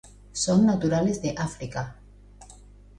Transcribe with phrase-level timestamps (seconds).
[0.33, 1.95] Son naturales de África.